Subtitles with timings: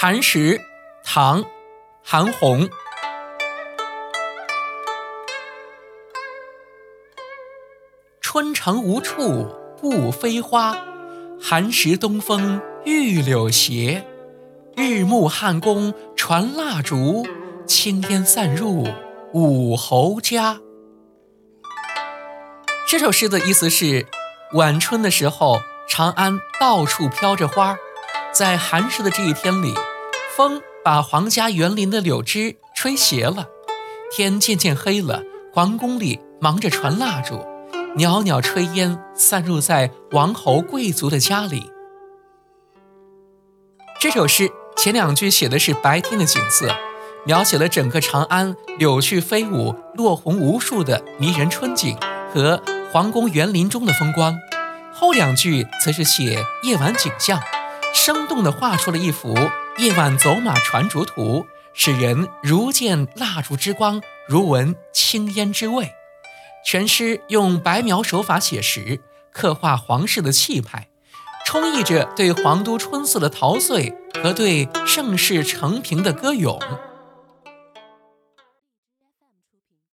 [0.00, 0.60] 寒食，
[1.02, 1.42] 唐·
[2.04, 2.70] 韩翃。
[8.20, 10.78] 春城无处不飞花，
[11.42, 14.06] 寒食东风御柳斜。
[14.76, 17.26] 日暮汉宫传蜡烛，
[17.66, 18.86] 青烟散入
[19.32, 20.60] 五侯家。
[22.86, 24.06] 这首诗的意思是，
[24.52, 27.76] 晚春的时候，长安到处飘着花。
[28.30, 29.74] 在寒食的这一天里，
[30.38, 33.48] 风把皇家园林的柳枝吹斜了，
[34.12, 35.20] 天渐渐黑了。
[35.52, 37.44] 皇宫里忙着传蜡烛，
[37.96, 41.72] 袅袅炊烟散入在王侯贵族的家里。
[43.98, 46.72] 这首诗前两句写的是白天的景色，
[47.26, 51.98] 描写了整个长安柳絮飞舞、落红无数的迷人春景
[52.32, 54.34] 和皇宫园林中的风光；
[54.94, 57.40] 后两句则是写夜晚景象。
[57.92, 59.34] 生动地画出了一幅
[59.80, 65.92] 一晚走马传烛图，使人如见蜡烛之光，如闻青烟之味。
[66.66, 69.00] 全诗用白描手法写实，
[69.32, 70.88] 刻画皇室的气派，
[71.46, 76.58] 充溢着对皇都春色的陶醉和对盛世承平的歌咏。